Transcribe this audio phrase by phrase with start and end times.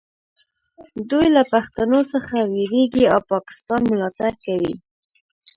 [1.09, 4.73] دوی له پښتنو څخه ویریږي او پاکستان ملاتړ کوي